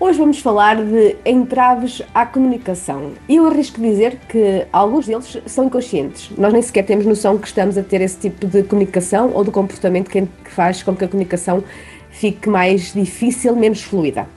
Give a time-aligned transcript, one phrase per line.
[0.00, 3.14] Hoje vamos falar de entraves à comunicação.
[3.28, 6.30] Eu arrisco dizer que alguns deles são inconscientes.
[6.38, 9.50] Nós nem sequer temos noção que estamos a ter esse tipo de comunicação ou de
[9.50, 11.64] comportamento que faz com que a comunicação
[12.10, 14.28] fique mais difícil, menos fluida.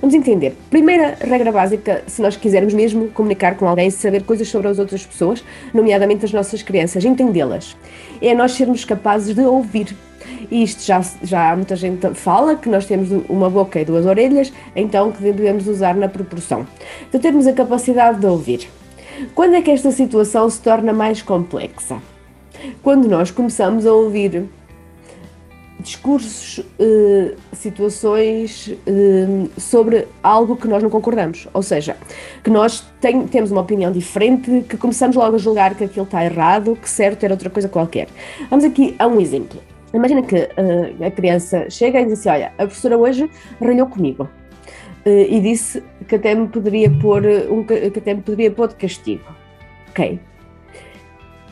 [0.00, 0.56] Vamos entender.
[0.70, 5.04] Primeira regra básica, se nós quisermos mesmo comunicar com alguém, saber coisas sobre as outras
[5.04, 5.42] pessoas,
[5.74, 7.76] nomeadamente as nossas crianças, entendê-las,
[8.22, 9.96] é nós sermos capazes de ouvir
[10.50, 14.52] e isto já, já muita gente fala que nós temos uma boca e duas orelhas,
[14.74, 16.66] então que devemos usar na proporção.
[17.08, 18.68] Então temos a capacidade de ouvir.
[19.34, 21.98] Quando é que esta situação se torna mais complexa?
[22.82, 24.48] Quando nós começamos a ouvir
[25.80, 31.96] discursos, eh, situações eh, sobre algo que nós não concordamos, ou seja,
[32.44, 36.24] que nós tem, temos uma opinião diferente, que começamos logo a julgar que aquilo está
[36.24, 38.08] errado, que certo era outra coisa qualquer.
[38.50, 39.60] Vamos aqui a um exemplo.
[39.92, 43.28] Imagina que uh, a criança chega e diz assim: Olha, a professora hoje
[43.60, 44.28] ralhou comigo
[45.04, 48.76] uh, e disse que até me poderia pôr um, que até me poderia pôr de
[48.76, 49.24] castigo.
[49.88, 50.20] Ok.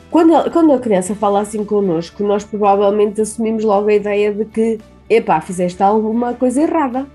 [0.09, 4.45] Quando a, quando a criança fala assim connosco, nós provavelmente assumimos logo a ideia de
[4.45, 4.79] que,
[5.09, 7.05] epá, fizeste alguma coisa errada.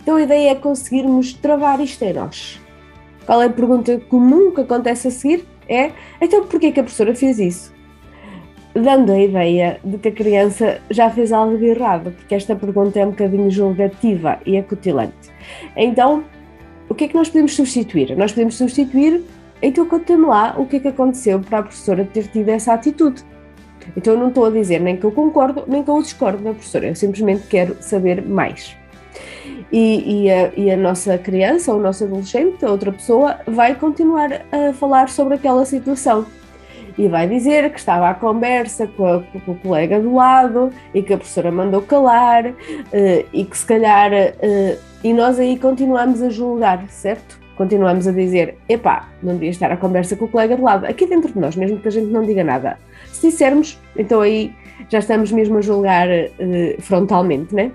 [0.00, 2.58] Então a ideia é conseguirmos travar isto em nós.
[3.26, 5.44] Qual é a pergunta comum que acontece a seguir?
[5.68, 7.77] É, então porquê que a professora fez isso?
[8.78, 12.98] Dando a ideia de que a criança já fez algo de errado, porque esta pergunta
[12.98, 15.14] é um bocadinho julgativa e acutilante.
[15.76, 16.24] Então,
[16.88, 18.16] o que é que nós podemos substituir?
[18.16, 19.22] Nós podemos substituir,
[19.60, 23.22] então conta-me lá o que é que aconteceu para a professora ter tido essa atitude.
[23.96, 26.50] Então eu não estou a dizer nem que eu concordo, nem que eu discordo da
[26.50, 28.76] professora, eu simplesmente quero saber mais.
[29.70, 33.74] E, e, a, e, a, nossa criança ou o nosso adolescente, a outra pessoa, vai
[33.74, 36.24] continuar a falar sobre aquela situação
[36.98, 41.00] e vai dizer que estava à conversa com, a, com o colega do lado e
[41.00, 42.54] que a professora mandou calar uh,
[43.32, 44.10] e que se calhar.
[44.12, 47.38] Uh, e nós aí continuamos a julgar, certo?
[47.56, 51.06] Continuamos a dizer: epá, não devia estar à conversa com o colega do lado, aqui
[51.06, 52.76] dentro de nós, mesmo que a gente não diga nada.
[53.12, 54.52] Se dissermos, então aí
[54.88, 57.70] já estamos mesmo a julgar uh, frontalmente, né?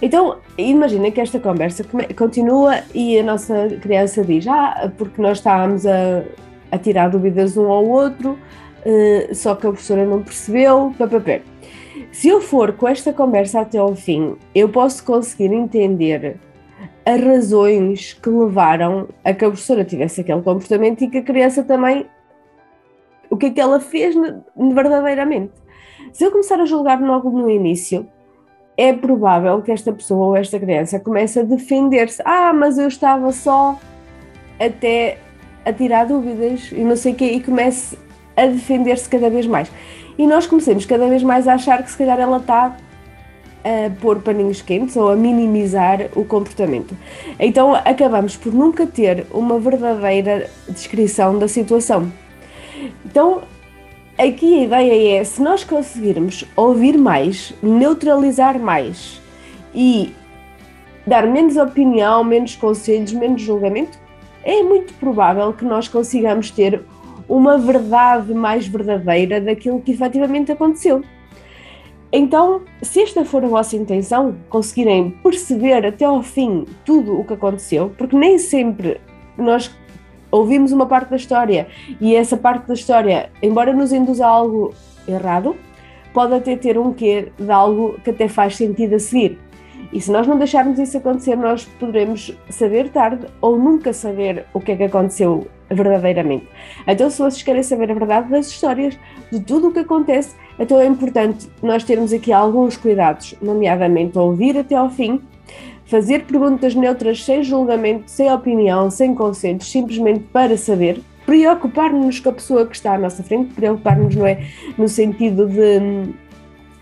[0.00, 1.84] Então, imagina que esta conversa
[2.16, 6.22] continua e a nossa criança diz: Ah, porque nós estávamos a,
[6.70, 8.38] a tirar dúvidas um ao outro,
[8.84, 11.42] uh, só que a professora não percebeu, papapé.
[12.12, 16.38] Se eu for com esta conversa até ao fim, eu posso conseguir entender
[17.04, 21.62] as razões que levaram a que a professora tivesse aquele comportamento e que a criança
[21.62, 22.06] também
[23.30, 24.14] o que é que ela fez
[24.56, 25.52] verdadeiramente.
[26.12, 28.06] Se eu começar a julgar logo no início,
[28.76, 32.20] é provável que esta pessoa ou esta criança comece a defender-se.
[32.24, 33.78] Ah, mas eu estava só
[34.58, 35.18] até
[35.64, 37.98] a tirar dúvidas e não sei o quê, e comece
[38.36, 39.70] a defender-se cada vez mais.
[40.18, 42.76] E nós comecemos cada vez mais a achar que se calhar ela está
[43.62, 46.96] a pôr paninhos quentes ou a minimizar o comportamento.
[47.38, 52.10] Então acabamos por nunca ter uma verdadeira descrição da situação.
[53.04, 53.42] Então
[54.18, 59.20] aqui a ideia é: se nós conseguirmos ouvir mais, neutralizar mais
[59.74, 60.14] e
[61.06, 63.98] dar menos opinião, menos conselhos, menos julgamento,
[64.44, 66.82] é muito provável que nós consigamos ter
[67.28, 71.02] uma verdade mais verdadeira daquilo que efetivamente aconteceu.
[72.12, 77.34] Então, se esta for a vossa intenção, conseguirem perceber até ao fim tudo o que
[77.34, 79.00] aconteceu, porque nem sempre
[79.38, 79.70] nós
[80.30, 81.68] ouvimos uma parte da história
[82.00, 84.74] e essa parte da história, embora nos induza a algo
[85.06, 85.56] errado,
[86.12, 89.38] pode até ter um quê de algo que até faz sentido a seguir.
[89.92, 94.60] E se nós não deixarmos isso acontecer, nós poderemos saber tarde ou nunca saber o
[94.60, 96.46] que é que aconteceu verdadeiramente.
[96.86, 98.98] Então, se vocês querem saber a verdade das histórias,
[99.30, 104.58] de tudo o que acontece, então é importante nós termos aqui alguns cuidados, nomeadamente ouvir
[104.58, 105.20] até ao fim,
[105.84, 112.32] fazer perguntas neutras sem julgamento, sem opinião, sem conselhos, simplesmente para saber, preocupar-nos com a
[112.32, 114.44] pessoa que está à nossa frente, preocupar-nos não é
[114.78, 116.12] no sentido de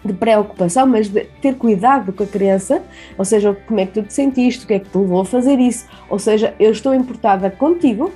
[0.09, 2.83] de preocupação, mas de ter cuidado com a criança,
[3.17, 5.25] ou seja, como é que tu te sentiste, o que é que te levou a
[5.25, 8.13] fazer isso, ou seja, eu estou importada contigo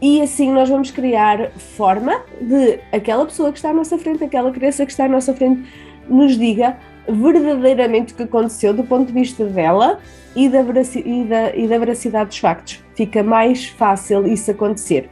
[0.00, 4.50] e assim nós vamos criar forma de aquela pessoa que está à nossa frente, aquela
[4.50, 5.62] criança que está à nossa frente,
[6.08, 10.00] nos diga verdadeiramente o que aconteceu do ponto de vista dela
[10.34, 12.82] e da, e da, e da veracidade dos factos.
[12.94, 15.08] Fica mais fácil isso acontecer.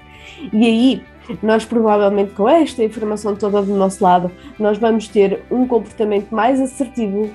[0.53, 1.03] E aí
[1.43, 6.61] nós provavelmente com esta informação toda do nosso lado, nós vamos ter um comportamento mais
[6.61, 7.31] assertivo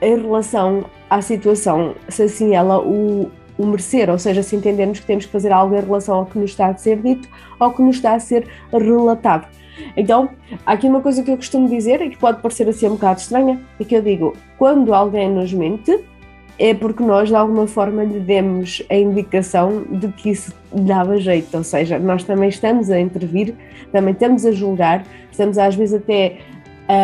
[0.00, 5.06] em relação à situação, se assim ela o, o merecer, ou seja, se entendermos que
[5.06, 7.82] temos que fazer algo em relação ao que nos está a ser dito ou que
[7.82, 9.48] nos está a ser relatado.
[9.96, 10.30] Então,
[10.66, 13.20] há aqui uma coisa que eu costumo dizer e que pode parecer assim um bocado
[13.20, 16.04] estranha, é que eu digo, quando alguém nos mente,
[16.58, 21.56] é porque nós de alguma forma lhe demos a indicação de que isso dava jeito,
[21.56, 23.54] ou seja, nós também estamos a intervir,
[23.92, 26.38] também estamos a julgar, estamos às vezes até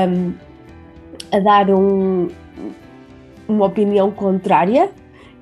[0.09, 0.33] um,
[1.31, 2.29] a dar um,
[3.49, 4.91] uma opinião contrária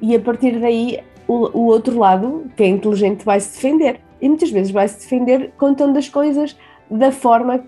[0.00, 4.00] e a partir daí o, o outro lado, que é inteligente, vai se defender.
[4.20, 6.56] E muitas vezes vai se defender contando as coisas
[6.90, 7.64] da forma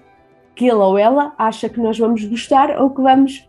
[0.54, 3.48] que ele ou ela acha que nós vamos gostar ou que vamos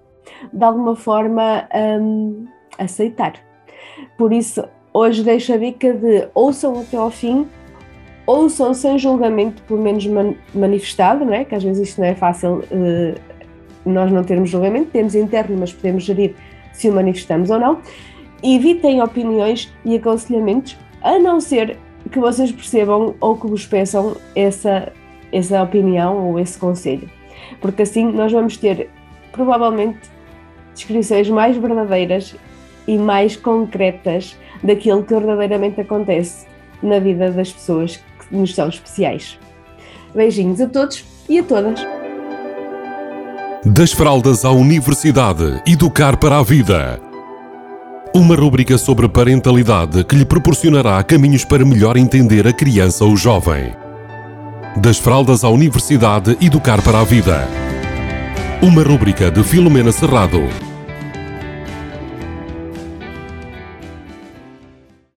[0.51, 1.67] de alguma forma
[2.01, 3.33] um, aceitar.
[4.17, 4.63] Por isso,
[4.93, 7.47] hoje deixo a dica de ouçam até ao fim,
[8.25, 11.45] ouçam sem julgamento, pelo menos man manifestado, não é?
[11.45, 13.35] que às vezes isto não é fácil uh,
[13.85, 16.35] nós não termos julgamento, temos interno, mas podemos gerir
[16.73, 17.79] se o manifestamos ou não.
[18.43, 21.77] Evitem opiniões e aconselhamentos, a não ser
[22.11, 24.91] que vocês percebam ou que vos peçam essa,
[25.31, 27.09] essa opinião ou esse conselho.
[27.61, 28.89] Porque assim nós vamos ter
[29.31, 29.99] provavelmente
[30.73, 32.35] descrições mais verdadeiras
[32.87, 36.45] e mais concretas daquilo que verdadeiramente acontece
[36.81, 39.37] na vida das pessoas que nos são especiais.
[40.13, 41.85] Beijinhos a todos e a todas.
[43.65, 47.01] Das fraldas à universidade, educar para a vida.
[48.13, 53.73] Uma rubrica sobre parentalidade que lhe proporcionará caminhos para melhor entender a criança ou jovem.
[54.77, 57.47] Das fraldas à universidade, educar para a vida.
[58.61, 60.47] Uma rubrica de Filomena Serrado